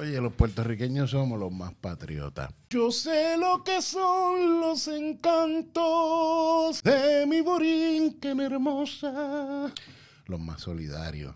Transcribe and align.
Oye, 0.00 0.18
los 0.18 0.32
puertorriqueños 0.32 1.10
somos 1.10 1.38
los 1.38 1.52
más 1.52 1.74
patriotas. 1.74 2.48
Yo 2.70 2.90
sé 2.90 3.36
lo 3.36 3.62
que 3.62 3.82
son 3.82 4.58
los 4.58 4.88
encantos 4.88 6.82
de 6.82 7.26
mi 7.26 7.42
borinquen 7.42 8.40
hermosa. 8.40 9.70
Los 10.24 10.40
más 10.40 10.62
solidarios. 10.62 11.34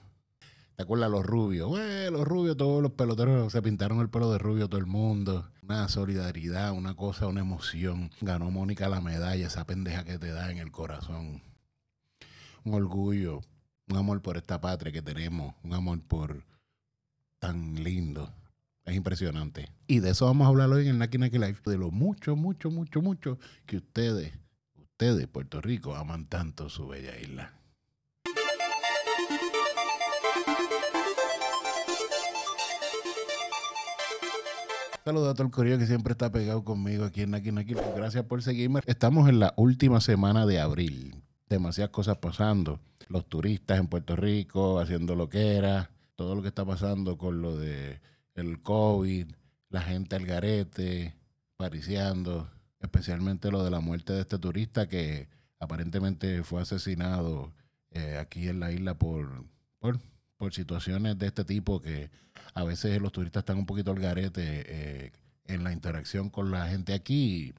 ¿Te 0.76 0.82
acuerdas 0.82 1.10
los 1.10 1.26
rubios? 1.26 1.68
Bueno, 1.68 2.12
los 2.12 2.26
rubios, 2.26 2.56
todos 2.56 2.82
los 2.82 2.92
peloteros 2.92 3.52
se 3.52 3.60
pintaron 3.60 4.00
el 4.00 4.08
pelo 4.08 4.32
de 4.32 4.38
rubio 4.38 4.66
todo 4.66 4.80
el 4.80 4.86
mundo. 4.86 5.46
Una 5.62 5.86
solidaridad, 5.90 6.72
una 6.72 6.96
cosa, 6.96 7.26
una 7.26 7.42
emoción. 7.42 8.10
Ganó 8.22 8.50
Mónica 8.50 8.88
la 8.88 9.02
medalla, 9.02 9.46
esa 9.46 9.66
pendeja 9.66 10.04
que 10.04 10.18
te 10.18 10.30
da 10.30 10.50
en 10.50 10.56
el 10.56 10.72
corazón. 10.72 11.42
Un 12.64 12.72
orgullo, 12.72 13.42
un 13.90 13.98
amor 13.98 14.22
por 14.22 14.38
esta 14.38 14.58
patria 14.58 14.90
que 14.90 15.02
tenemos, 15.02 15.54
un 15.62 15.74
amor 15.74 16.00
por 16.00 16.46
tan 17.38 17.84
lindo. 17.84 18.32
Es 18.84 18.94
impresionante. 18.94 19.70
Y 19.86 20.00
de 20.00 20.10
eso 20.10 20.26
vamos 20.26 20.44
a 20.44 20.48
hablar 20.48 20.68
hoy 20.70 20.88
en 20.88 20.98
Naki 20.98 21.16
Naki 21.16 21.38
Life. 21.38 21.62
De 21.64 21.78
lo 21.78 21.90
mucho, 21.90 22.36
mucho, 22.36 22.70
mucho, 22.70 23.00
mucho 23.00 23.38
que 23.64 23.78
ustedes, 23.78 24.34
ustedes, 24.76 25.26
Puerto 25.26 25.62
Rico, 25.62 25.94
aman 25.94 26.26
tanto 26.26 26.68
su 26.68 26.86
bella 26.86 27.18
isla. 27.18 27.54
Saludos 35.02 35.30
a 35.30 35.34
todo 35.34 35.46
el 35.46 35.52
correo 35.52 35.78
que 35.78 35.86
siempre 35.86 36.12
está 36.12 36.32
pegado 36.32 36.64
conmigo 36.64 37.04
aquí 37.04 37.22
en 37.22 37.30
Naki 37.30 37.52
Naki. 37.52 37.74
Gracias 37.96 38.24
por 38.24 38.42
seguirme. 38.42 38.80
Estamos 38.86 39.28
en 39.28 39.38
la 39.38 39.54
última 39.56 40.00
semana 40.00 40.44
de 40.46 40.60
abril. 40.60 41.22
Demasiadas 41.48 41.90
cosas 41.90 42.18
pasando. 42.18 42.80
Los 43.08 43.26
turistas 43.28 43.78
en 43.78 43.86
Puerto 43.86 44.16
Rico 44.16 44.78
haciendo 44.78 45.14
lo 45.14 45.28
que 45.28 45.56
era. 45.56 45.90
Todo 46.16 46.34
lo 46.34 46.42
que 46.42 46.48
está 46.48 46.64
pasando 46.64 47.18
con 47.18 47.42
lo 47.42 47.56
de 47.56 48.00
el 48.34 48.60
COVID, 48.62 49.26
la 49.70 49.82
gente 49.82 50.16
al 50.16 50.26
garete, 50.26 51.14
pariciando. 51.56 52.50
Especialmente 52.80 53.50
lo 53.50 53.64
de 53.64 53.70
la 53.70 53.80
muerte 53.80 54.12
de 54.12 54.20
este 54.20 54.38
turista 54.38 54.88
que 54.88 55.28
aparentemente 55.58 56.42
fue 56.42 56.62
asesinado 56.62 57.54
eh, 57.90 58.18
aquí 58.18 58.48
en 58.48 58.60
la 58.60 58.72
isla 58.72 58.98
por, 58.98 59.46
por, 59.78 60.00
por 60.36 60.52
situaciones 60.52 61.18
de 61.18 61.28
este 61.28 61.44
tipo 61.44 61.80
que 61.80 62.10
a 62.52 62.64
veces 62.64 63.00
los 63.00 63.12
turistas 63.12 63.40
están 63.40 63.56
un 63.56 63.66
poquito 63.66 63.92
al 63.92 64.00
garete 64.00 64.42
eh, 64.66 65.12
en 65.46 65.64
la 65.64 65.72
interacción 65.72 66.28
con 66.28 66.50
la 66.50 66.68
gente 66.68 66.92
aquí. 66.92 67.54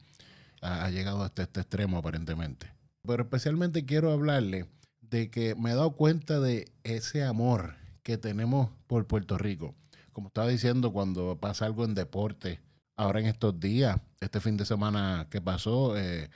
Ha, 0.62 0.86
ha 0.86 0.90
llegado 0.92 1.24
hasta 1.24 1.44
este 1.44 1.62
extremo 1.62 1.98
aparentemente. 1.98 2.72
Pero 3.02 3.24
especialmente 3.24 3.86
quiero 3.86 4.12
hablarle 4.12 4.68
de 5.02 5.30
que 5.30 5.56
me 5.56 5.72
he 5.72 5.76
dado 5.76 5.92
cuenta 5.92 6.40
de 6.40 6.72
ese 6.84 7.24
amor 7.24 7.76
que 8.04 8.18
tenemos 8.18 8.70
por 8.88 9.08
Puerto 9.08 9.38
Rico. 9.38 9.76
Como 10.16 10.30
estaba 10.30 10.48
diciendo, 10.48 10.94
cuando 10.94 11.38
pasa 11.40 11.66
algo 11.66 11.84
en 11.84 11.94
deporte, 11.94 12.62
ahora 12.96 13.20
en 13.20 13.26
estos 13.26 13.60
días, 13.60 14.00
este 14.22 14.40
fin 14.40 14.56
de 14.56 14.66
semana 14.66 15.28
que 15.30 15.42
pasó, 15.42 15.98
eh, 15.98 16.30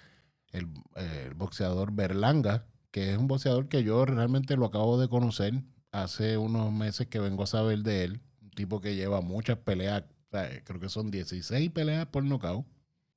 el, 0.52 0.66
eh, 0.97 1.27
el 1.27 1.33
boxeador 1.33 1.94
Berlanga, 1.94 2.66
que 2.91 3.13
es 3.13 3.17
un 3.17 3.27
boxeador 3.27 3.69
que 3.69 3.83
yo 3.83 4.05
realmente 4.05 4.58
lo 4.58 4.66
acabo 4.66 4.99
de 4.99 5.08
conocer 5.08 5.63
hace 5.91 6.38
unos 6.38 6.73
meses 6.73 7.08
que 7.08 7.19
vengo 7.19 7.44
a 7.44 7.47
saber 7.47 7.80
de 7.80 8.03
él 8.03 8.21
tipo 8.59 8.81
que 8.81 8.94
lleva 8.94 9.21
muchas 9.21 9.58
peleas, 9.58 10.03
sea, 10.31 10.61
creo 10.66 10.81
que 10.81 10.89
son 10.89 11.09
16 11.11 11.71
peleas 11.71 12.08
por 12.08 12.25
nocaut. 12.25 12.66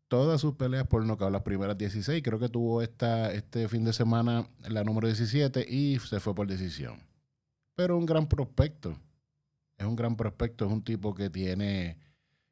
Todas 0.06 0.40
sus 0.40 0.54
peleas 0.54 0.86
por 0.86 1.04
nocaut, 1.04 1.32
las 1.32 1.42
primeras 1.42 1.76
16, 1.76 2.22
creo 2.22 2.38
que 2.38 2.48
tuvo 2.48 2.80
esta, 2.80 3.32
este 3.32 3.66
fin 3.66 3.84
de 3.84 3.92
semana 3.92 4.46
la 4.68 4.84
número 4.84 5.08
17 5.08 5.66
y 5.68 5.98
se 5.98 6.20
fue 6.20 6.32
por 6.32 6.46
decisión. 6.46 7.00
Pero 7.74 7.98
un 7.98 8.06
gran 8.06 8.28
prospecto. 8.28 8.96
Es 9.82 9.88
un 9.88 9.96
gran 9.96 10.14
prospecto, 10.14 10.64
es 10.64 10.70
un 10.70 10.84
tipo 10.84 11.12
que 11.12 11.28
tiene, 11.28 11.98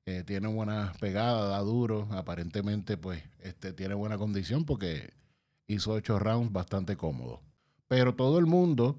eh, 0.04 0.24
tiene 0.26 0.48
buenas 0.48 0.98
pegadas, 0.98 1.48
da 1.48 1.60
duro, 1.60 2.08
aparentemente 2.10 2.96
pues 2.96 3.22
este, 3.38 3.72
tiene 3.72 3.94
buena 3.94 4.18
condición 4.18 4.64
porque 4.64 5.12
hizo 5.68 5.92
ocho 5.92 6.18
rounds 6.18 6.52
bastante 6.52 6.96
cómodo. 6.96 7.40
Pero 7.86 8.16
todo 8.16 8.40
el 8.40 8.46
mundo 8.46 8.98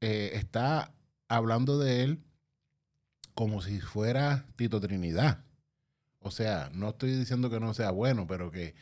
eh, 0.00 0.30
está 0.36 0.94
hablando 1.28 1.78
de 1.78 2.02
él 2.02 2.20
como 3.34 3.60
si 3.60 3.78
fuera 3.78 4.46
Tito 4.56 4.80
Trinidad. 4.80 5.44
O 6.18 6.30
sea, 6.30 6.70
no 6.72 6.88
estoy 6.88 7.14
diciendo 7.14 7.50
que 7.50 7.60
no 7.60 7.74
sea 7.74 7.90
bueno, 7.90 8.26
pero 8.26 8.50
que 8.50 8.74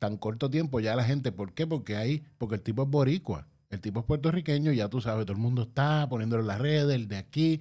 tan 0.00 0.16
corto 0.16 0.50
tiempo 0.50 0.80
ya 0.80 0.96
la 0.96 1.04
gente, 1.04 1.30
¿por 1.30 1.54
qué? 1.54 1.68
Porque 1.68 1.94
hay, 1.96 2.24
porque 2.38 2.56
el 2.56 2.62
tipo 2.62 2.82
es 2.82 2.88
boricua, 2.88 3.46
el 3.70 3.80
tipo 3.80 4.00
es 4.00 4.06
puertorriqueño, 4.06 4.72
ya 4.72 4.88
tú 4.88 5.00
sabes, 5.00 5.24
todo 5.24 5.36
el 5.36 5.42
mundo 5.42 5.62
está 5.62 6.08
poniéndolo 6.08 6.42
en 6.42 6.48
las 6.48 6.60
redes, 6.60 6.96
el 6.96 7.06
de 7.06 7.16
aquí, 7.16 7.60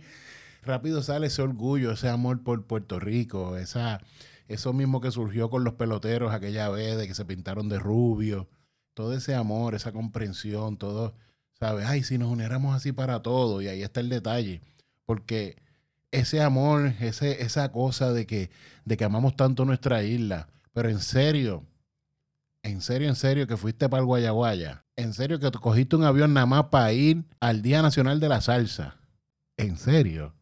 rápido 0.65 1.01
sale 1.03 1.27
ese 1.27 1.41
orgullo, 1.41 1.91
ese 1.91 2.09
amor 2.09 2.43
por 2.43 2.65
Puerto 2.65 2.99
Rico, 2.99 3.57
esa, 3.57 4.01
eso 4.47 4.73
mismo 4.73 5.01
que 5.01 5.11
surgió 5.11 5.49
con 5.49 5.63
los 5.63 5.73
peloteros 5.73 6.33
aquella 6.33 6.69
vez, 6.69 6.97
de 6.97 7.07
que 7.07 7.15
se 7.15 7.25
pintaron 7.25 7.69
de 7.69 7.79
rubio, 7.79 8.49
todo 8.93 9.13
ese 9.13 9.35
amor, 9.35 9.75
esa 9.75 9.91
comprensión, 9.91 10.77
todo, 10.77 11.15
¿sabes? 11.59 11.85
Ay, 11.87 12.03
si 12.03 12.17
nos 12.17 12.29
uniéramos 12.29 12.75
así 12.75 12.91
para 12.91 13.21
todo, 13.21 13.61
y 13.61 13.67
ahí 13.67 13.83
está 13.83 13.99
el 13.99 14.09
detalle, 14.09 14.61
porque 15.05 15.57
ese 16.13 16.41
amor, 16.41 16.93
ese, 16.99 17.41
esa 17.41 17.71
cosa 17.71 18.13
de 18.13 18.27
que, 18.27 18.51
de 18.85 18.97
que 18.97 19.03
amamos 19.03 19.35
tanto 19.35 19.65
nuestra 19.65 20.03
isla. 20.03 20.47
Pero 20.71 20.89
en 20.89 20.99
serio, 20.99 21.65
en 22.61 22.81
serio, 22.81 23.09
en 23.09 23.15
serio, 23.15 23.47
que 23.47 23.57
fuiste 23.57 23.89
para 23.89 24.01
el 24.01 24.05
Guayaguaya. 24.05 24.85
En 24.95 25.13
serio, 25.13 25.39
que 25.39 25.51
cogiste 25.51 25.95
un 25.95 26.03
avión 26.03 26.33
nada 26.33 26.45
más 26.45 26.65
para 26.65 26.93
ir 26.93 27.25
al 27.39 27.63
Día 27.63 27.81
Nacional 27.81 28.19
de 28.19 28.29
la 28.29 28.41
Salsa. 28.41 28.97
En 29.57 29.77
serio. 29.77 30.35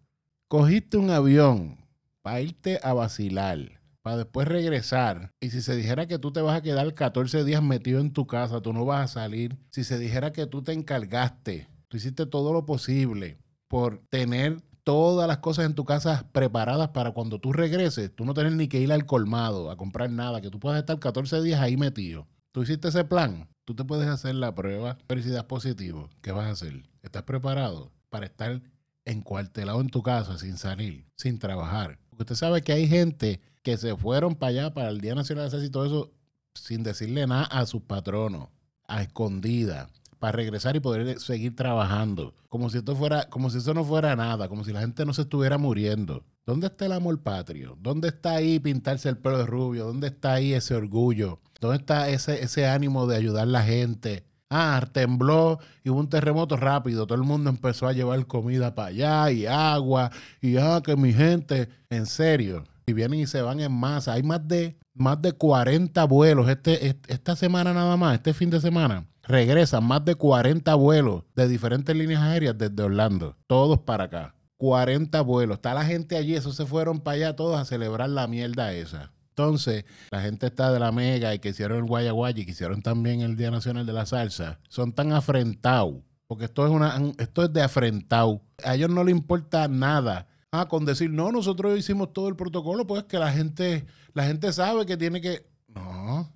Cogiste 0.52 0.98
un 0.98 1.10
avión 1.10 1.78
para 2.22 2.42
irte 2.42 2.78
a 2.84 2.92
vacilar, 2.92 3.80
para 4.02 4.18
después 4.18 4.50
regresar. 4.50 5.32
Y 5.40 5.52
si 5.52 5.62
se 5.62 5.78
dijera 5.78 6.08
que 6.08 6.20
tú 6.20 6.34
te 6.34 6.42
vas 6.42 6.58
a 6.58 6.62
quedar 6.62 6.94
14 6.94 7.46
días 7.46 7.64
metido 7.64 8.02
en 8.02 8.12
tu 8.12 8.28
casa, 8.28 8.60
tú 8.60 8.74
no 8.74 8.84
vas 8.84 9.06
a 9.06 9.22
salir. 9.22 9.58
Si 9.70 9.86
se 9.86 9.98
dijera 9.98 10.34
que 10.34 10.48
tú 10.48 10.62
te 10.62 10.74
encargaste, 10.74 11.70
tú 11.88 11.96
hiciste 11.96 12.26
todo 12.26 12.52
lo 12.52 12.66
posible 12.66 13.38
por 13.70 14.00
tener 14.10 14.62
todas 14.84 15.26
las 15.26 15.38
cosas 15.38 15.68
en 15.68 15.74
tu 15.74 15.86
casa 15.86 16.28
preparadas 16.34 16.90
para 16.90 17.12
cuando 17.12 17.40
tú 17.40 17.54
regreses, 17.54 18.14
tú 18.14 18.26
no 18.26 18.34
tienes 18.34 18.52
ni 18.52 18.68
que 18.68 18.82
ir 18.82 18.92
al 18.92 19.06
colmado 19.06 19.72
a 19.72 19.78
comprar 19.78 20.12
nada, 20.12 20.42
que 20.42 20.50
tú 20.50 20.60
puedas 20.60 20.80
estar 20.80 21.00
14 21.00 21.42
días 21.42 21.62
ahí 21.62 21.78
metido. 21.78 22.28
Tú 22.52 22.64
hiciste 22.64 22.90
ese 22.90 23.06
plan, 23.06 23.48
tú 23.64 23.74
te 23.74 23.86
puedes 23.86 24.10
hacer 24.10 24.36
la 24.36 24.54
prueba 24.54 24.98
felicidad 25.08 25.48
positivo. 25.48 26.10
¿Qué 26.22 26.34
vas 26.34 26.48
a 26.48 26.52
hacer? 26.52 26.90
¿Estás 27.04 27.24
preparado 27.24 27.94
para 28.10 28.26
estar 28.26 28.62
encuartelado 29.06 29.82
en 29.82 29.90
tu 29.90 30.04
casa 30.04 30.38
sin 30.38 30.58
salir, 30.58 31.06
sin 31.16 31.40
trabajar? 31.40 32.00
Porque 32.10 32.24
usted 32.24 32.36
sabe 32.36 32.62
que 32.62 32.74
hay 32.74 32.88
gente 32.88 33.42
que 33.64 33.78
se 33.78 33.96
fueron 33.96 34.36
para 34.36 34.50
allá, 34.50 34.74
para 34.74 34.90
el 34.90 35.02
Día 35.02 35.16
Nacional 35.16 35.46
de 35.46 35.52
Salsa 35.52 35.66
y 35.66 35.70
todo 35.70 35.86
eso, 35.86 36.12
sin 36.56 36.84
decirle 36.84 37.26
nada 37.28 37.44
a 37.46 37.66
sus 37.66 37.82
patronos, 37.84 38.50
a 38.88 39.02
escondida 39.02 39.90
para 40.22 40.34
regresar 40.34 40.76
y 40.76 40.80
poder 40.80 41.20
seguir 41.20 41.56
trabajando. 41.56 42.36
Como 42.48 42.70
si 42.70 42.78
esto 42.78 42.96
fuera, 42.96 43.28
como 43.30 43.50
si 43.50 43.58
eso 43.58 43.74
no 43.74 43.84
fuera 43.84 44.16
nada, 44.16 44.48
como 44.48 44.64
si 44.64 44.72
la 44.72 44.82
gente 44.82 45.04
no 45.04 45.14
se 45.14 45.24
estuviera 45.24 45.58
muriendo. 45.58 46.24
¿Dónde 46.46 46.68
está 46.68 46.86
el 46.86 46.92
amor 46.92 47.20
patrio? 47.22 47.76
¿Dónde 47.80 48.10
está 48.10 48.36
ahí 48.36 48.60
pintarse 48.60 49.10
el 49.10 49.18
pelo 49.18 49.40
de 49.40 49.48
rubio? 49.48 49.86
¿Dónde 49.86 50.08
está 50.08 50.34
ahí 50.34 50.54
ese 50.54 50.76
orgullo? 50.76 51.40
¿Dónde 51.60 51.78
está 51.78 52.08
ese, 52.10 52.44
ese 52.44 52.68
ánimo 52.68 53.08
de 53.08 53.18
ayudar 53.18 53.44
a 53.44 53.48
la 53.48 53.64
gente? 53.64 54.26
Ah, 54.54 54.86
tembló 54.92 55.60
y 55.84 55.90
hubo 55.90 56.00
un 56.00 56.10
terremoto 56.10 56.58
rápido. 56.58 57.08
Todo 57.08 57.18
el 57.18 57.24
mundo 57.24 57.50
empezó 57.50 57.88
a 57.88 57.94
llevar 57.94 58.28
comida 58.28 58.76
para 58.76 58.90
allá 58.90 59.32
y 59.32 59.46
agua. 59.46 60.12
Y 60.42 60.58
ah, 60.58 60.82
que 60.84 60.98
mi 60.98 61.14
gente, 61.14 61.70
en 61.90 62.06
serio. 62.06 62.66
Y 62.86 62.94
vienen 62.94 63.22
y 63.22 63.28
se 63.28 63.42
van 63.42 63.62
en 63.62 63.72
masa. 63.72 64.14
Hay 64.14 64.24
más 64.24 64.46
de, 64.46 64.78
más 64.94 65.22
de 65.22 65.32
40 65.32 66.04
vuelos 66.04 66.50
este, 66.50 66.98
esta 67.08 67.36
semana 67.38 67.74
nada 67.74 67.96
más, 67.96 68.16
este 68.16 68.34
fin 68.34 68.50
de 68.50 68.60
semana 68.60 69.08
regresan 69.24 69.86
más 69.86 70.04
de 70.04 70.16
40 70.16 70.76
vuelos 70.76 71.24
de 71.36 71.48
diferentes 71.48 71.96
líneas 71.96 72.22
aéreas 72.22 72.58
desde 72.58 72.84
Orlando, 72.84 73.38
todos 73.48 73.80
para 73.80 74.06
acá. 74.06 74.36
40 74.58 75.22
vuelos. 75.22 75.56
Está 75.56 75.74
la 75.74 75.86
gente 75.86 76.18
allí, 76.18 76.36
esos 76.36 76.56
se 76.56 76.66
fueron 76.66 77.00
para 77.00 77.16
allá 77.16 77.36
todos 77.36 77.58
a 77.58 77.66
celebrar 77.66 78.10
la 78.10 78.28
mierda 78.28 78.74
esa. 78.74 79.12
Entonces, 79.32 79.86
la 80.12 80.22
gente 80.22 80.48
está 80.48 80.72
de 80.72 80.80
la 80.80 80.92
Mega 80.92 81.34
y 81.34 81.40
que 81.40 81.50
hicieron 81.50 81.80
el 81.80 81.86
Guayaguay 81.86 82.34
y 82.38 82.46
que 82.46 82.52
hicieron 82.52 82.82
también 82.82 83.22
el 83.22 83.36
Día 83.36 83.50
Nacional 83.50 83.86
de 83.86 83.94
la 83.94 84.06
Salsa. 84.06 84.60
Son 84.70 84.94
tan 84.94 85.14
afrentados, 85.14 85.96
porque 86.28 86.46
esto 86.46 86.66
es, 86.66 86.72
una, 86.72 86.96
esto 87.18 87.44
es 87.44 87.54
de 87.54 87.62
afrentado. 87.62 88.42
A 88.64 88.76
ellos 88.76 88.90
no 88.90 89.04
les 89.04 89.16
importa 89.16 89.68
nada. 89.68 90.28
Ah, 90.52 90.68
con 90.68 90.84
decir, 90.84 91.10
no, 91.10 91.32
nosotros 91.32 91.80
hicimos 91.80 92.12
todo 92.12 92.28
el 92.28 92.36
protocolo, 92.36 92.86
pues 92.86 93.04
que 93.06 93.18
la 93.18 93.32
gente, 93.32 93.86
la 94.14 94.26
gente 94.26 94.52
sabe 94.52 94.86
que 94.86 94.98
tiene 94.98 95.22
que... 95.22 95.50
No, 95.68 96.30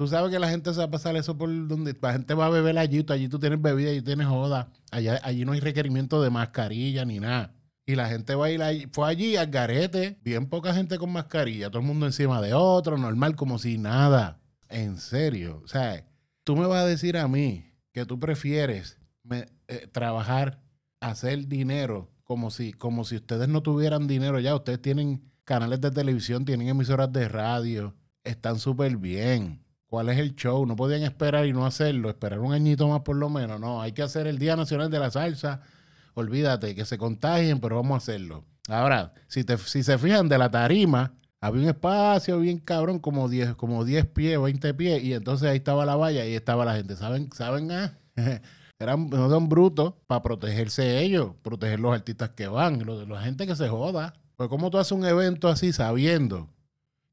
Tú 0.00 0.08
sabes 0.08 0.30
que 0.30 0.38
la 0.38 0.48
gente 0.48 0.72
se 0.72 0.78
va 0.78 0.84
a 0.84 0.90
pasar 0.90 1.14
eso 1.16 1.36
por 1.36 1.50
donde 1.68 1.94
la 2.00 2.12
gente 2.14 2.32
va 2.32 2.46
a 2.46 2.48
beber 2.48 2.78
allí, 2.78 3.04
allí 3.10 3.28
tú 3.28 3.38
tienes 3.38 3.60
bebida, 3.60 3.90
allí 3.90 4.00
tienes 4.00 4.26
joda. 4.26 4.70
Allá, 4.90 5.20
allí 5.22 5.44
no 5.44 5.52
hay 5.52 5.60
requerimiento 5.60 6.22
de 6.22 6.30
mascarilla 6.30 7.04
ni 7.04 7.20
nada. 7.20 7.52
Y 7.90 7.96
la 7.96 8.08
gente 8.08 8.36
va 8.36 8.46
a 8.46 8.50
ir 8.52 8.62
allí, 8.62 8.86
fue 8.92 9.08
allí 9.08 9.34
al 9.34 9.48
garete, 9.48 10.16
bien 10.22 10.46
poca 10.46 10.72
gente 10.72 10.96
con 10.96 11.10
mascarilla, 11.10 11.70
todo 11.70 11.80
el 11.80 11.88
mundo 11.88 12.06
encima 12.06 12.40
de 12.40 12.54
otro, 12.54 12.96
normal, 12.96 13.34
como 13.34 13.58
si 13.58 13.78
nada. 13.78 14.40
En 14.68 14.96
serio. 14.98 15.60
O 15.64 15.66
sea, 15.66 16.06
tú 16.44 16.54
me 16.54 16.68
vas 16.68 16.84
a 16.84 16.86
decir 16.86 17.16
a 17.16 17.26
mí 17.26 17.64
que 17.92 18.06
tú 18.06 18.20
prefieres 18.20 18.96
eh, 19.28 19.88
trabajar, 19.90 20.62
hacer 21.00 21.48
dinero 21.48 22.08
como 22.22 22.52
si, 22.52 22.72
como 22.72 23.04
si 23.04 23.16
ustedes 23.16 23.48
no 23.48 23.60
tuvieran 23.60 24.06
dinero 24.06 24.38
ya. 24.38 24.54
Ustedes 24.54 24.80
tienen 24.80 25.28
canales 25.42 25.80
de 25.80 25.90
televisión, 25.90 26.44
tienen 26.44 26.68
emisoras 26.68 27.12
de 27.12 27.28
radio, 27.28 27.96
están 28.22 28.60
súper 28.60 28.98
bien. 28.98 29.64
¿Cuál 29.86 30.10
es 30.10 30.18
el 30.18 30.36
show? 30.36 30.64
No 30.64 30.76
podían 30.76 31.02
esperar 31.02 31.44
y 31.44 31.52
no 31.52 31.66
hacerlo, 31.66 32.08
esperar 32.08 32.38
un 32.38 32.52
añito 32.52 32.86
más 32.86 33.00
por 33.00 33.16
lo 33.16 33.28
menos. 33.28 33.58
No, 33.58 33.82
hay 33.82 33.90
que 33.90 34.02
hacer 34.02 34.28
el 34.28 34.38
Día 34.38 34.54
Nacional 34.54 34.92
de 34.92 35.00
la 35.00 35.10
Salsa. 35.10 35.62
Olvídate, 36.20 36.74
que 36.74 36.84
se 36.84 36.98
contagien, 36.98 37.60
pero 37.60 37.76
vamos 37.76 37.94
a 37.94 37.98
hacerlo. 37.98 38.44
Ahora, 38.68 39.14
si, 39.28 39.44
te, 39.44 39.58
si 39.58 39.82
se 39.82 39.98
fijan 39.98 40.28
de 40.28 40.38
la 40.38 40.50
tarima, 40.50 41.14
había 41.40 41.62
un 41.62 41.68
espacio 41.68 42.38
bien 42.38 42.58
cabrón, 42.58 42.98
como 42.98 43.28
10 43.28 43.54
como 43.54 43.84
10 43.84 44.06
pies, 44.06 44.40
20 44.40 44.74
pies, 44.74 45.02
y 45.02 45.14
entonces 45.14 45.48
ahí 45.48 45.56
estaba 45.56 45.84
la 45.84 45.96
valla 45.96 46.26
y 46.26 46.34
estaba 46.34 46.64
la 46.64 46.74
gente. 46.74 46.96
¿Saben? 46.96 47.30
¿Saben? 47.32 47.70
Ah? 47.72 47.98
Eran, 48.78 49.10
no 49.10 49.28
son 49.28 49.48
brutos 49.48 49.94
para 50.06 50.22
protegerse 50.22 51.00
ellos, 51.02 51.32
proteger 51.42 51.80
los 51.80 51.92
artistas 51.92 52.30
que 52.30 52.46
van, 52.46 52.84
la 53.08 53.20
gente 53.20 53.46
que 53.46 53.54
se 53.54 53.68
joda. 53.68 54.14
Pues, 54.36 54.48
¿cómo 54.48 54.70
tú 54.70 54.78
haces 54.78 54.92
un 54.92 55.04
evento 55.04 55.48
así 55.48 55.72
sabiendo 55.72 56.48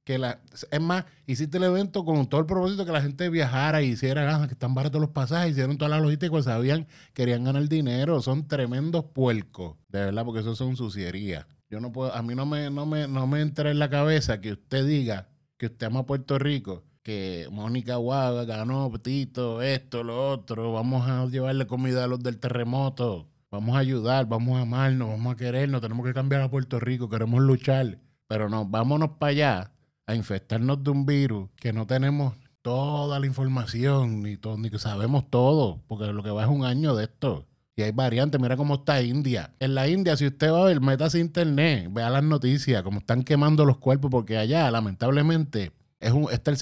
que 0.07 0.17
la. 0.17 0.39
Es 0.71 0.81
más, 0.81 1.03
hiciste 1.25 1.57
el 1.57 1.65
evento 1.65 2.05
con 2.05 2.27
todo 2.27 2.39
el 2.39 2.47
propósito 2.47 2.85
que 2.85 2.93
la 2.93 3.01
gente 3.01 3.29
viajara 3.29 3.81
y 3.81 3.87
hiciera, 3.89 4.41
ah, 4.41 4.47
que 4.47 4.53
están 4.53 4.73
baratos 4.73 5.01
los 5.01 5.09
pasajes, 5.09 5.51
hicieron 5.51 5.77
toda 5.77 5.89
la 5.89 5.99
logística, 5.99 6.31
pues 6.31 6.45
sabían, 6.45 6.87
querían 7.13 7.43
ganar 7.43 7.67
dinero. 7.67 8.21
Son 8.21 8.47
tremendos 8.47 9.03
puercos, 9.03 9.75
de 9.89 10.05
verdad, 10.05 10.23
porque 10.23 10.39
eso 10.39 10.55
son 10.55 10.77
sucierías. 10.77 11.45
Yo 11.69 11.81
no 11.81 11.91
puedo, 11.91 12.15
a 12.15 12.21
mí 12.21 12.35
no 12.35 12.45
me, 12.45 12.69
no 12.69 12.85
me, 12.85 13.09
no 13.09 13.27
me 13.27 13.41
entra 13.41 13.69
en 13.69 13.79
la 13.79 13.89
cabeza 13.89 14.39
que 14.39 14.53
usted 14.53 14.87
diga 14.87 15.27
que 15.57 15.65
usted 15.65 15.87
ama 15.87 16.05
Puerto 16.05 16.39
Rico 16.39 16.85
que 17.03 17.47
Mónica 17.51 17.97
Guaga 17.97 18.45
ganó, 18.45 18.89
Tito, 19.01 19.61
esto, 19.61 20.03
lo 20.03 20.29
otro, 20.29 20.71
vamos 20.73 21.07
a 21.09 21.25
llevarle 21.25 21.67
comida 21.67 22.03
a 22.05 22.07
los 22.07 22.21
del 22.21 22.37
terremoto, 22.37 23.29
vamos 23.51 23.75
a 23.75 23.79
ayudar, 23.79 24.27
vamos 24.27 24.57
a 24.57 24.61
amarnos, 24.61 25.09
vamos 25.09 25.33
a 25.33 25.37
querernos, 25.37 25.81
tenemos 25.81 26.05
que 26.05 26.13
cambiar 26.13 26.41
a 26.41 26.49
Puerto 26.49 26.79
Rico, 26.81 27.09
queremos 27.09 27.41
luchar, 27.41 27.99
pero 28.27 28.49
no, 28.49 28.65
vámonos 28.65 29.11
para 29.19 29.31
allá 29.31 29.71
a 30.07 30.15
infectarnos 30.15 30.83
de 30.83 30.89
un 30.89 31.05
virus 31.05 31.49
que 31.57 31.73
no 31.73 31.85
tenemos 31.85 32.33
toda 32.61 33.19
la 33.19 33.25
información, 33.27 34.23
ni, 34.23 34.37
todo, 34.37 34.57
ni 34.57 34.69
que 34.69 34.79
sabemos 34.79 35.29
todo, 35.29 35.83
porque 35.87 36.07
lo 36.07 36.23
que 36.23 36.31
va 36.31 36.43
es 36.43 36.49
un 36.49 36.65
año 36.65 36.95
de 36.95 37.03
esto. 37.03 37.45
Y 37.75 37.83
hay 37.83 37.91
variantes, 37.91 38.41
mira 38.41 38.57
cómo 38.57 38.75
está 38.75 39.01
India. 39.03 39.53
En 39.59 39.75
la 39.75 39.87
India, 39.87 40.17
si 40.17 40.25
usted 40.25 40.51
va 40.51 40.63
a 40.63 40.65
ver, 40.65 40.81
métase 40.81 41.19
internet, 41.19 41.89
vea 41.91 42.09
las 42.09 42.23
noticias, 42.23 42.81
cómo 42.81 42.99
están 42.99 43.23
quemando 43.23 43.65
los 43.65 43.77
cuerpos, 43.77 44.09
porque 44.09 44.37
allá, 44.37 44.71
lamentablemente, 44.71 45.73
es, 45.99 46.11
un, 46.11 46.27
es 46.31 46.61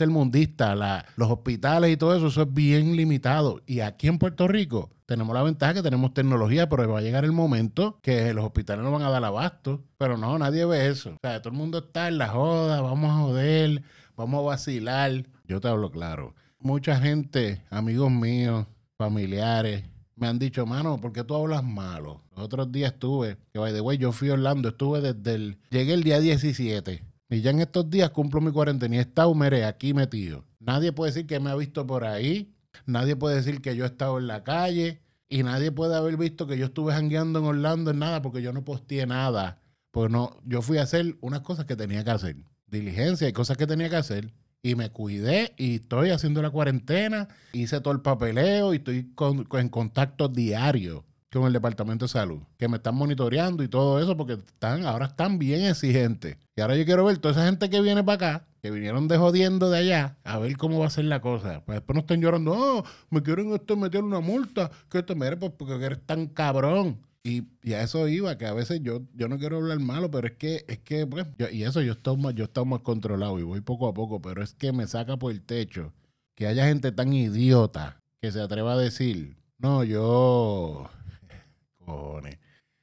la, 0.59 1.05
los 1.17 1.29
hospitales 1.29 1.91
y 1.91 1.97
todo 1.97 2.15
eso, 2.15 2.27
eso 2.27 2.41
es 2.43 2.53
bien 2.53 2.95
limitado. 2.95 3.61
Y 3.65 3.81
aquí 3.81 4.07
en 4.07 4.17
Puerto 4.17 4.47
Rico 4.47 4.89
tenemos 5.05 5.35
la 5.35 5.43
ventaja 5.43 5.73
que 5.73 5.83
tenemos 5.83 6.13
tecnología, 6.13 6.69
pero 6.69 6.89
va 6.89 6.99
a 6.99 7.01
llegar 7.01 7.25
el 7.25 7.31
momento 7.31 7.99
que 8.01 8.33
los 8.33 8.45
hospitales 8.45 8.83
no 8.83 8.91
van 8.91 9.01
a 9.01 9.09
dar 9.09 9.23
abasto. 9.23 9.83
Pero 9.97 10.17
no, 10.17 10.37
nadie 10.39 10.65
ve 10.65 10.87
eso. 10.87 11.11
O 11.11 11.17
sea, 11.21 11.41
todo 11.41 11.51
el 11.51 11.59
mundo 11.59 11.79
está 11.79 12.07
en 12.07 12.17
la 12.17 12.29
joda, 12.29 12.81
vamos 12.81 13.11
a 13.11 13.21
joder, 13.23 13.83
vamos 14.15 14.39
a 14.39 14.47
vacilar. 14.47 15.25
Yo 15.45 15.59
te 15.59 15.67
hablo 15.67 15.91
claro. 15.91 16.33
Mucha 16.59 16.99
gente, 16.99 17.61
amigos 17.69 18.11
míos, 18.11 18.65
familiares, 18.97 19.83
me 20.15 20.27
han 20.27 20.39
dicho, 20.39 20.65
mano, 20.65 20.99
¿por 20.99 21.11
qué 21.11 21.23
tú 21.25 21.35
hablas 21.35 21.63
malo? 21.63 22.23
Otros 22.35 22.71
días 22.71 22.93
estuve, 22.93 23.37
que 23.51 23.59
by 23.59 23.73
the 23.73 23.81
way, 23.81 23.97
yo 23.97 24.13
fui 24.13 24.29
a 24.29 24.33
Orlando, 24.33 24.69
estuve 24.69 25.01
desde 25.01 25.35
el, 25.35 25.57
llegué 25.69 25.93
el 25.93 26.03
día 26.03 26.19
17 26.19 27.03
y 27.29 27.41
ya 27.41 27.51
en 27.51 27.59
estos 27.59 27.89
días 27.89 28.11
cumplo 28.11 28.39
mi 28.39 28.51
cuarentena 28.51 28.95
y 28.95 28.99
estado, 28.99 29.33
mire, 29.33 29.65
aquí 29.65 29.93
metido. 29.93 30.45
Nadie 30.59 30.91
puede 30.91 31.11
decir 31.11 31.25
que 31.25 31.39
me 31.39 31.49
ha 31.49 31.55
visto 31.55 31.85
por 31.87 32.03
ahí. 32.03 32.53
Nadie 32.85 33.15
puede 33.15 33.37
decir 33.37 33.61
que 33.61 33.75
yo 33.75 33.83
he 33.83 33.87
estado 33.87 34.19
en 34.19 34.27
la 34.27 34.43
calle. 34.43 35.01
Y 35.27 35.41
nadie 35.41 35.71
puede 35.71 35.95
haber 35.95 36.17
visto 36.17 36.45
que 36.45 36.57
yo 36.57 36.65
estuve 36.65 36.93
jangueando 36.93 37.39
en 37.39 37.45
Orlando 37.45 37.91
en 37.91 37.99
nada 37.99 38.21
porque 38.21 38.43
yo 38.43 38.53
no 38.53 38.63
posteé 38.63 39.07
nada. 39.07 39.59
Pues 39.89 40.11
no, 40.11 40.39
yo 40.45 40.61
fui 40.61 40.77
a 40.77 40.83
hacer 40.83 41.17
unas 41.21 41.41
cosas 41.41 41.65
que 41.65 41.75
tenía 41.75 42.03
que 42.03 42.11
hacer. 42.11 42.35
Diligencia 42.67 43.27
y 43.27 43.33
cosas 43.33 43.57
que 43.57 43.65
tenía 43.65 43.89
que 43.89 43.95
hacer. 43.95 44.31
Y 44.61 44.75
me 44.75 44.91
cuidé 44.91 45.53
y 45.57 45.75
estoy 45.75 46.11
haciendo 46.11 46.43
la 46.43 46.51
cuarentena. 46.51 47.27
Hice 47.53 47.81
todo 47.81 47.93
el 47.93 48.01
papeleo 48.01 48.73
y 48.73 48.77
estoy 48.77 49.11
en 49.53 49.69
contacto 49.69 50.27
diario 50.27 51.05
con 51.39 51.47
el 51.47 51.53
Departamento 51.53 52.05
de 52.05 52.09
Salud, 52.09 52.39
que 52.57 52.67
me 52.67 52.77
están 52.77 52.95
monitoreando 52.95 53.63
y 53.63 53.67
todo 53.67 53.99
eso, 53.99 54.15
porque 54.15 54.33
están, 54.33 54.85
ahora 54.85 55.07
están 55.07 55.37
bien 55.37 55.65
exigentes. 55.65 56.37
Y 56.55 56.61
ahora 56.61 56.75
yo 56.75 56.85
quiero 56.85 57.05
ver 57.05 57.17
toda 57.17 57.33
esa 57.33 57.45
gente 57.45 57.69
que 57.69 57.81
viene 57.81 58.03
para 58.03 58.15
acá, 58.15 58.45
que 58.61 58.71
vinieron 58.71 59.07
de 59.07 59.17
jodiendo 59.17 59.69
de 59.69 59.79
allá, 59.79 60.17
a 60.23 60.39
ver 60.39 60.57
cómo 60.57 60.79
va 60.79 60.87
a 60.87 60.89
ser 60.89 61.05
la 61.05 61.21
cosa. 61.21 61.61
Pues 61.65 61.77
después 61.77 61.95
no 61.95 62.01
estén 62.01 62.21
llorando, 62.21 62.53
oh, 62.53 62.85
me 63.09 63.21
quieren 63.21 63.53
esto 63.53 63.75
meter 63.75 64.03
una 64.03 64.19
multa, 64.19 64.71
que 64.89 64.99
esto, 64.99 65.15
me 65.15 65.35
pues 65.35 65.51
porque 65.57 65.73
eres 65.85 65.99
tan 66.05 66.27
cabrón. 66.27 66.99
Y, 67.23 67.43
a 67.73 67.81
eso 67.81 68.07
iba, 68.07 68.37
que 68.37 68.45
a 68.45 68.53
veces 68.53 68.81
yo, 68.83 69.01
yo 69.15 69.27
no 69.27 69.39
quiero 69.39 69.57
hablar 69.57 69.79
malo, 69.79 70.11
pero 70.11 70.27
es 70.27 70.33
que, 70.33 70.63
es 70.67 70.77
que, 70.77 71.07
pues, 71.07 71.25
y 71.51 71.63
eso 71.63 71.81
yo 71.81 71.93
estoy 71.93 72.17
más, 72.17 72.35
yo 72.35 72.43
estoy 72.43 72.65
más 72.65 72.81
controlado 72.81 73.39
y 73.39 73.43
voy 73.43 73.61
poco 73.61 73.87
a 73.87 73.93
poco, 73.93 74.21
pero 74.21 74.43
es 74.43 74.53
que 74.53 74.71
me 74.71 74.85
saca 74.85 75.17
por 75.17 75.31
el 75.31 75.41
techo 75.41 75.91
que 76.35 76.45
haya 76.45 76.67
gente 76.67 76.91
tan 76.91 77.11
idiota 77.13 77.97
que 78.21 78.31
se 78.31 78.41
atreva 78.41 78.73
a 78.73 78.77
decir, 78.77 79.37
no, 79.57 79.83
yo, 79.83 80.89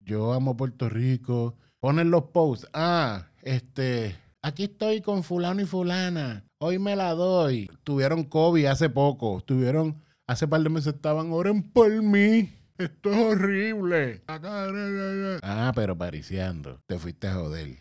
yo 0.01 0.33
amo 0.33 0.57
Puerto 0.57 0.89
Rico. 0.89 1.57
Ponen 1.81 2.11
los 2.11 2.25
posts. 2.25 2.69
Ah, 2.73 3.29
este, 3.43 4.17
aquí 4.43 4.65
estoy 4.65 5.01
con 5.01 5.23
fulano 5.25 5.63
y 5.63 5.67
fulana. 5.67 6.45
Hoy 6.59 6.79
me 6.79 6.95
la 6.95 7.11
doy. 7.15 7.69
Tuvieron 7.83 8.25
COVID 8.25 8.67
hace 8.67 8.89
poco. 8.89 9.41
Tuvieron, 9.41 10.03
hace 10.27 10.47
par 10.47 10.61
de 10.63 10.69
meses 10.69 10.95
estaban, 10.95 11.33
oren 11.33 11.63
por 11.73 11.91
mí. 12.03 12.53
Esto 12.79 13.13
es 13.13 13.19
horrible. 13.19 14.23
Ah, 14.27 15.73
pero 15.75 15.97
pariciando. 15.97 16.81
Te 16.87 16.99
fuiste 16.99 17.29
a 17.29 17.35
joder. 17.35 17.81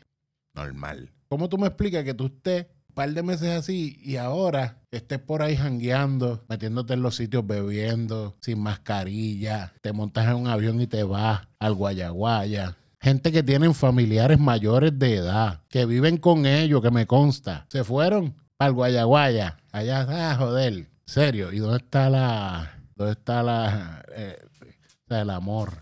Normal. 0.54 1.12
¿Cómo 1.30 1.48
tú 1.48 1.58
me 1.58 1.68
explicas 1.68 2.04
que 2.04 2.14
tú 2.14 2.26
estés 2.26 2.68
par 2.94 3.12
de 3.12 3.24
meses 3.24 3.50
así 3.50 4.00
y 4.04 4.18
ahora 4.18 4.78
estés 4.92 5.20
por 5.20 5.42
ahí 5.42 5.56
jangueando, 5.56 6.44
metiéndote 6.48 6.94
en 6.94 7.02
los 7.02 7.16
sitios 7.16 7.46
bebiendo, 7.46 8.36
sin 8.42 8.60
mascarilla, 8.60 9.74
te 9.82 9.94
montas 9.94 10.28
en 10.28 10.36
un 10.36 10.48
avión 10.48 10.80
y 10.82 10.88
te 10.88 11.04
vas 11.04 11.42
al 11.60 11.74
Guayaguaya. 11.74 12.78
Gente 13.00 13.32
que 13.32 13.42
tienen 13.42 13.74
familiares 13.74 14.40
mayores 14.40 14.98
de 14.98 15.16
edad, 15.16 15.62
que 15.70 15.86
viven 15.86 16.18
con 16.18 16.46
ellos, 16.46 16.82
que 16.82 16.92
me 16.92 17.08
consta. 17.08 17.66
Se 17.70 17.84
fueron 17.84 18.36
al 18.60 18.74
Guayaguaya. 18.74 19.58
Allá, 19.72 20.06
ah, 20.08 20.36
joder. 20.38 20.88
Serio. 21.06 21.52
¿Y 21.52 21.58
dónde 21.58 21.78
está 21.78 22.10
la. 22.10 22.78
¿Dónde 22.96 23.14
está 23.14 23.42
la. 23.42 24.06
Eh, 24.16 24.38
el 25.10 25.30
amor? 25.30 25.74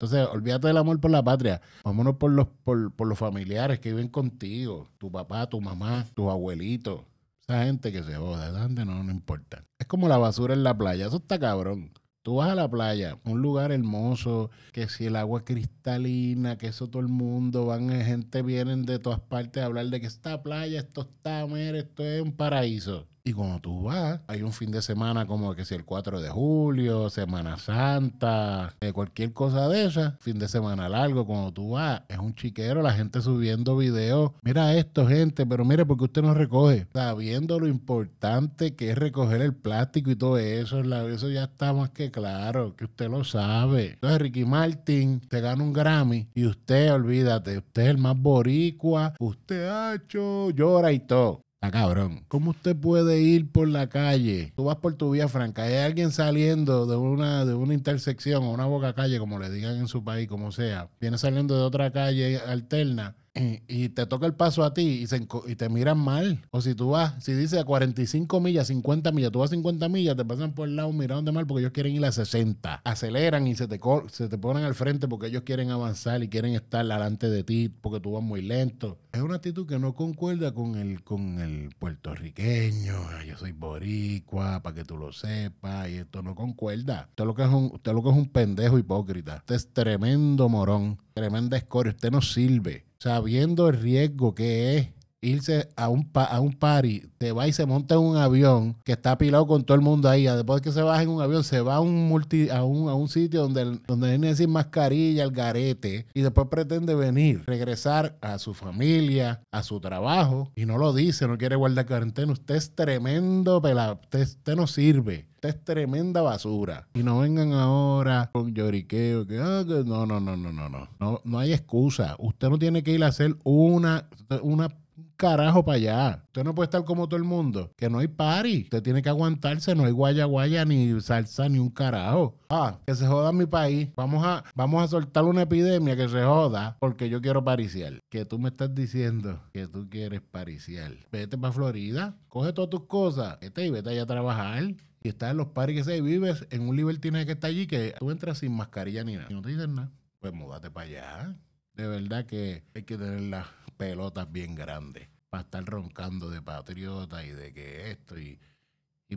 Entonces, 0.00 0.26
olvídate 0.32 0.66
del 0.66 0.78
amor 0.78 0.98
por 0.98 1.10
la 1.10 1.22
patria. 1.22 1.60
Vámonos 1.84 2.16
por 2.16 2.30
los, 2.30 2.48
por, 2.64 3.06
los 3.06 3.18
familiares 3.18 3.80
que 3.80 3.90
viven 3.90 4.08
contigo. 4.08 4.88
Tu 4.96 5.12
papá, 5.12 5.46
tu 5.46 5.60
mamá, 5.60 6.06
tus 6.14 6.30
abuelitos. 6.30 7.02
Esa 7.42 7.64
gente 7.64 7.92
que 7.92 8.02
se 8.02 8.14
joda, 8.14 8.48
esa 8.48 8.62
gente 8.62 8.86
no, 8.86 9.04
no 9.04 9.12
importa. 9.12 9.62
Es 9.78 9.86
como 9.86 10.08
la 10.08 10.16
basura 10.16 10.54
en 10.54 10.64
la 10.64 10.74
playa. 10.74 11.06
Eso 11.06 11.18
está 11.18 11.38
cabrón. 11.38 11.92
Tú 12.22 12.36
vas 12.36 12.50
a 12.50 12.54
la 12.54 12.70
playa, 12.70 13.18
un 13.24 13.42
lugar 13.42 13.72
hermoso, 13.72 14.50
que 14.72 14.88
si 14.88 15.04
el 15.04 15.16
agua 15.16 15.44
cristalina, 15.44 16.56
que 16.56 16.68
eso 16.68 16.88
todo 16.88 17.02
el 17.02 17.08
mundo, 17.08 17.66
van, 17.66 17.90
gente 18.02 18.40
vienen 18.40 18.86
de 18.86 18.98
todas 18.98 19.20
partes 19.20 19.62
a 19.62 19.66
hablar 19.66 19.86
de 19.86 20.00
que 20.00 20.06
esta 20.06 20.42
playa, 20.42 20.80
esto 20.80 21.02
está, 21.02 21.46
mire, 21.46 21.80
esto 21.80 22.04
es 22.04 22.22
un 22.22 22.32
paraíso. 22.32 23.06
Y 23.22 23.32
cuando 23.32 23.60
tú 23.60 23.82
vas, 23.82 24.20
hay 24.26 24.42
un 24.42 24.52
fin 24.52 24.70
de 24.70 24.80
semana 24.80 25.26
como 25.26 25.54
que 25.54 25.64
si 25.64 25.74
el 25.74 25.84
4 25.84 26.20
de 26.20 26.30
julio, 26.30 27.10
Semana 27.10 27.58
Santa, 27.58 28.74
eh, 28.80 28.92
cualquier 28.92 29.32
cosa 29.32 29.68
de 29.68 29.84
esa, 29.84 30.16
fin 30.20 30.38
de 30.38 30.48
semana 30.48 30.88
largo, 30.88 31.26
cuando 31.26 31.52
tú 31.52 31.72
vas, 31.72 32.02
es 32.08 32.18
un 32.18 32.34
chiquero, 32.34 32.82
la 32.82 32.92
gente 32.92 33.20
subiendo 33.20 33.76
videos. 33.76 34.32
Mira 34.42 34.74
esto, 34.74 35.06
gente, 35.06 35.44
pero 35.44 35.64
mire, 35.64 35.84
porque 35.84 36.04
usted 36.04 36.22
no 36.22 36.32
recoge. 36.32 36.86
Sabiendo 36.92 37.60
lo 37.60 37.66
importante 37.66 38.74
que 38.74 38.90
es 38.90 38.98
recoger 38.98 39.42
el 39.42 39.54
plástico 39.54 40.10
y 40.10 40.16
todo 40.16 40.38
eso, 40.38 40.80
eso 40.80 41.28
ya 41.28 41.44
está 41.44 41.72
más 41.72 41.90
que 41.90 42.10
claro, 42.10 42.74
que 42.76 42.84
usted 42.84 43.10
lo 43.10 43.24
sabe. 43.24 43.92
Entonces, 43.94 44.20
Ricky 44.20 44.44
Martin 44.44 45.20
te 45.20 45.40
gana 45.40 45.62
un 45.62 45.72
Grammy 45.72 46.28
y 46.34 46.46
usted, 46.46 46.92
olvídate, 46.92 47.58
usted 47.58 47.82
es 47.82 47.88
el 47.88 47.98
más 47.98 48.16
boricua, 48.16 49.14
usted 49.18 49.68
ha 49.68 49.94
hecho, 49.94 50.50
llora 50.50 50.92
y 50.92 51.00
todo. 51.00 51.42
Está 51.62 51.72
cabrón. 51.78 52.24
¿Cómo 52.28 52.52
usted 52.52 52.74
puede 52.74 53.20
ir 53.20 53.52
por 53.52 53.68
la 53.68 53.90
calle? 53.90 54.50
Tú 54.56 54.64
vas 54.64 54.76
por 54.76 54.94
tu 54.94 55.10
vía 55.10 55.28
franca, 55.28 55.64
hay 55.64 55.74
alguien 55.76 56.10
saliendo 56.10 56.86
de 56.86 56.96
una, 56.96 57.44
de 57.44 57.52
una 57.52 57.74
intersección 57.74 58.44
o 58.44 58.50
una 58.50 58.64
boca 58.64 58.94
calle, 58.94 59.18
como 59.18 59.38
le 59.38 59.50
digan 59.50 59.76
en 59.76 59.86
su 59.86 60.02
país, 60.02 60.26
como 60.26 60.52
sea. 60.52 60.88
Viene 61.02 61.18
saliendo 61.18 61.54
de 61.58 61.62
otra 61.62 61.90
calle 61.92 62.38
alterna 62.38 63.14
y, 63.32 63.90
te 63.90 64.06
toca 64.06 64.26
el 64.26 64.34
paso 64.34 64.64
a 64.64 64.74
ti 64.74 65.04
y, 65.46 65.56
te 65.56 65.68
miran 65.68 65.98
mal. 65.98 66.42
O 66.50 66.60
si 66.60 66.74
tú 66.74 66.90
vas, 66.90 67.22
si 67.22 67.32
dice 67.32 67.58
a 67.58 67.64
45 67.64 68.40
millas, 68.40 68.66
50 68.68 69.12
millas, 69.12 69.30
tú 69.30 69.38
vas 69.38 69.50
a 69.50 69.54
50 69.54 69.88
millas, 69.88 70.16
te 70.16 70.24
pasan 70.24 70.52
por 70.52 70.68
el 70.68 70.76
lado 70.76 70.92
mirando 70.92 71.32
mal 71.32 71.46
porque 71.46 71.62
ellos 71.62 71.72
quieren 71.72 71.94
ir 71.94 72.04
a 72.04 72.12
60. 72.12 72.82
Aceleran 72.84 73.46
y 73.46 73.54
se 73.54 73.68
te, 73.68 73.80
se 74.08 74.28
te 74.28 74.38
ponen 74.38 74.64
al 74.64 74.74
frente 74.74 75.06
porque 75.06 75.28
ellos 75.28 75.42
quieren 75.42 75.70
avanzar 75.70 76.22
y 76.22 76.28
quieren 76.28 76.54
estar 76.54 76.84
delante 76.84 77.30
de 77.30 77.44
ti 77.44 77.68
porque 77.68 78.00
tú 78.00 78.12
vas 78.12 78.22
muy 78.22 78.42
lento. 78.42 78.98
Es 79.12 79.20
una 79.20 79.36
actitud 79.36 79.66
que 79.66 79.78
no 79.78 79.94
concuerda 79.94 80.52
con 80.52 80.76
el, 80.76 81.02
con 81.02 81.40
el 81.40 81.70
puertorriqueño. 81.78 83.22
Yo 83.26 83.36
soy 83.36 83.52
boricua, 83.52 84.62
para 84.62 84.74
que 84.74 84.84
tú 84.84 84.96
lo 84.96 85.12
sepas, 85.12 85.88
y 85.88 85.94
esto 85.94 86.22
no 86.22 86.34
concuerda. 86.34 87.06
Usted 87.10 87.24
lo 87.24 87.34
que 87.34 87.42
es 87.42 87.48
un, 87.48 87.70
usted 87.74 87.92
lo 87.92 88.02
que 88.02 88.10
es 88.10 88.16
un 88.16 88.28
pendejo 88.28 88.78
hipócrita. 88.78 89.36
Usted 89.36 89.54
es 89.54 89.72
tremendo 89.72 90.48
morón, 90.48 90.98
tremenda 91.14 91.56
escoria. 91.56 91.92
Usted 91.92 92.10
no 92.10 92.22
sirve 92.22 92.89
sabiendo 93.00 93.68
el 93.70 93.80
riesgo 93.80 94.34
que 94.34 94.76
es 94.76 94.88
irse 95.20 95.68
a 95.76 95.88
un, 95.88 96.10
a 96.14 96.40
un 96.40 96.52
party, 96.52 97.02
te 97.18 97.32
va 97.32 97.46
y 97.46 97.52
se 97.52 97.66
monta 97.66 97.94
en 97.94 98.00
un 98.00 98.16
avión 98.16 98.76
que 98.84 98.92
está 98.92 99.12
apilado 99.12 99.46
con 99.46 99.64
todo 99.64 99.74
el 99.74 99.82
mundo 99.82 100.08
ahí. 100.08 100.24
Después 100.24 100.62
que 100.62 100.72
se 100.72 100.82
baja 100.82 101.02
en 101.02 101.10
un 101.10 101.22
avión, 101.22 101.44
se 101.44 101.60
va 101.60 101.76
a 101.76 101.80
un, 101.80 102.08
multi, 102.08 102.48
a 102.48 102.64
un, 102.64 102.88
a 102.88 102.94
un 102.94 103.08
sitio 103.08 103.42
donde, 103.42 103.80
donde 103.86 104.08
tiene 104.08 104.34
sin 104.34 104.50
mascarilla, 104.50 105.24
el 105.24 105.32
garete, 105.32 106.06
y 106.14 106.22
después 106.22 106.48
pretende 106.48 106.94
venir, 106.94 107.42
regresar 107.46 108.16
a 108.20 108.38
su 108.38 108.54
familia, 108.54 109.42
a 109.50 109.62
su 109.62 109.80
trabajo, 109.80 110.50
y 110.54 110.66
no 110.66 110.78
lo 110.78 110.92
dice, 110.92 111.26
no 111.26 111.38
quiere 111.38 111.56
guardar 111.56 111.86
cuarentena. 111.86 112.32
Usted 112.32 112.54
es 112.54 112.74
tremendo 112.74 113.60
pelado, 113.60 114.00
usted, 114.02 114.22
usted 114.22 114.56
no 114.56 114.66
sirve. 114.66 115.26
Usted 115.40 115.56
es 115.56 115.64
tremenda 115.64 116.20
basura. 116.20 116.86
Y 116.92 117.02
no 117.02 117.20
vengan 117.20 117.54
ahora 117.54 118.28
con 118.30 118.52
lloriqueo, 118.54 119.26
que, 119.26 119.38
ah, 119.38 119.64
no, 119.86 120.04
no, 120.04 120.20
no, 120.20 120.36
no, 120.36 120.52
no. 120.52 120.88
No, 121.00 121.20
no 121.24 121.38
hay 121.38 121.54
excusa. 121.54 122.14
Usted 122.18 122.50
no 122.50 122.58
tiene 122.58 122.82
que 122.82 122.92
ir 122.92 123.02
a 123.02 123.06
hacer 123.06 123.34
una, 123.42 124.06
una 124.42 124.68
carajo 125.16 125.64
para 125.64 125.76
allá. 125.76 126.22
Usted 126.26 126.44
no 126.44 126.54
puede 126.54 126.66
estar 126.66 126.84
como 126.84 127.08
todo 127.08 127.16
el 127.16 127.24
mundo, 127.24 127.72
que 127.76 127.90
no 127.90 127.98
hay 127.98 128.08
party. 128.08 128.62
Usted 128.64 128.82
tiene 128.82 129.02
que 129.02 129.08
aguantarse, 129.08 129.74
no 129.74 129.84
hay 129.84 129.92
guaya 129.92 130.24
guaya, 130.24 130.64
ni 130.64 131.00
salsa, 131.00 131.48
ni 131.48 131.58
un 131.58 131.70
carajo. 131.70 132.36
Ah, 132.48 132.78
que 132.86 132.94
se 132.94 133.06
joda 133.06 133.32
mi 133.32 133.46
país. 133.46 133.88
Vamos 133.96 134.24
a, 134.24 134.44
vamos 134.54 134.82
a 134.82 134.88
soltar 134.88 135.24
una 135.24 135.42
epidemia 135.42 135.96
que 135.96 136.08
se 136.08 136.22
joda 136.22 136.76
porque 136.80 137.08
yo 137.08 137.20
quiero 137.20 137.44
pariciar. 137.44 138.00
Que 138.08 138.24
tú 138.24 138.38
me 138.38 138.48
estás 138.48 138.74
diciendo 138.74 139.40
que 139.52 139.66
tú 139.66 139.88
quieres 139.88 140.20
pariciar. 140.20 140.92
Vete 141.12 141.36
para 141.38 141.52
Florida, 141.52 142.16
coge 142.28 142.52
todas 142.52 142.70
tus 142.70 142.86
cosas, 142.86 143.38
vete 143.40 143.66
y 143.66 143.70
vete 143.70 143.90
allá 143.90 144.02
a 144.02 144.06
trabajar 144.06 144.74
y 145.02 145.08
estás 145.08 145.30
en 145.30 145.38
los 145.38 145.48
paris 145.48 145.78
que 145.78 145.84
se 145.84 146.00
vives 146.00 146.46
en 146.50 146.68
un 146.68 146.76
libertinaje 146.76 147.26
que 147.26 147.32
está 147.32 147.46
allí 147.46 147.66
que 147.66 147.94
tú 147.98 148.10
entras 148.10 148.38
sin 148.38 148.52
mascarilla 148.52 149.04
ni 149.04 149.16
nada. 149.16 149.28
Y 149.30 149.34
no 149.34 149.42
te 149.42 149.50
dicen 149.50 149.74
nada. 149.74 149.90
Pues 150.20 150.34
múdate 150.34 150.70
para 150.70 150.86
allá. 150.86 151.36
De 151.80 151.88
verdad 151.88 152.26
que 152.26 152.62
hay 152.74 152.82
que 152.82 152.98
tener 152.98 153.22
las 153.22 153.46
pelotas 153.78 154.30
bien 154.30 154.54
grandes 154.54 155.08
para 155.30 155.44
estar 155.44 155.64
roncando 155.64 156.28
de 156.28 156.42
patriota 156.42 157.24
y 157.24 157.30
de 157.30 157.54
que 157.54 157.90
esto 157.90 158.18
y, 158.18 158.38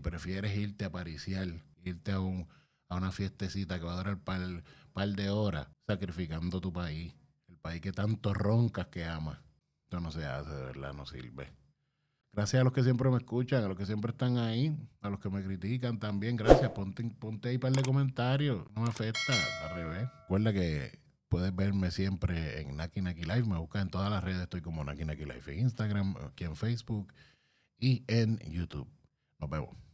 prefieres 0.02 0.56
irte 0.56 0.86
a 0.86 0.90
pariciar, 0.90 1.50
irte 1.84 2.14
a, 2.14 2.22
un, 2.22 2.48
una 2.88 3.12
fiestecita 3.12 3.80
que 3.80 3.86
va 3.86 3.96
a 3.96 3.98
durar 3.98 4.18
par, 4.18 4.40
par 4.94 5.10
de 5.10 5.30
horas 5.30 5.68
sacrificando 5.86 6.62
tu 6.62 6.72
país, 6.72 7.14
el 7.50 7.58
país 7.58 7.82
que 7.82 7.92
tanto 7.92 8.34
roncas 8.34 8.88
que 8.88 9.04
amas. 9.04 9.40
Esto 9.84 10.00
no 10.00 10.10
se 10.10 10.24
hace, 10.24 10.56
de 10.56 10.64
verdad, 10.64 10.94
no 10.94 11.06
sirve. 11.06 11.52
Gracias 12.32 12.62
a 12.62 12.64
los 12.64 12.72
que 12.72 12.84
siempre 12.84 13.10
me 13.10 13.18
escuchan, 13.18 13.62
a 13.62 13.68
los 13.68 13.78
que 13.78 13.86
siempre 13.86 14.12
están 14.12 14.38
ahí, 14.38 14.74
a 15.02 15.10
los 15.10 15.20
que 15.20 15.30
me 15.30 15.44
critican 15.44 16.00
también. 16.00 16.38
Gracias. 16.38 16.72
Ponte, 16.72 17.04
ponte 17.20 17.50
ahí 17.50 17.58
par 17.58 17.74
de 17.74 17.84
comentarios. 17.84 18.66
No 18.74 18.84
me 18.84 18.88
afecta, 18.88 19.34
al. 19.66 20.10
Recuerda 20.22 20.54
que 20.54 21.03
puedes 21.34 21.56
verme 21.56 21.90
siempre 21.90 22.62
en 22.62 22.78
Naki 22.78 23.02
Naki 23.02 23.24
Live. 23.24 23.46
Me 23.46 23.58
buscas 23.58 23.82
en 23.82 23.90
todas 23.90 24.12
las 24.12 24.24
redes. 24.24 24.44
Estoy 24.44 24.62
como 24.62 24.84
Naki 24.84 25.04
Naki 25.04 25.26
Live 25.26 25.42
en 25.48 25.62
Instagram, 25.62 26.16
aquí 26.28 26.44
en 26.44 26.56
Facebook 26.56 27.12
y 27.80 28.04
en 28.06 28.38
YouTube. 28.52 28.88
Nos 29.40 29.50
vemos. 29.50 29.93